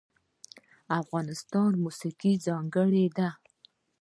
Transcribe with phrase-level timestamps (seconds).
[0.87, 3.29] د افغانستان موسیقی ځانګړې ده